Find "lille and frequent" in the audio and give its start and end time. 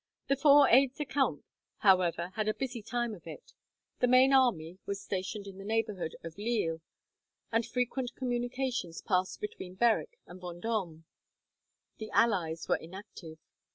6.39-8.15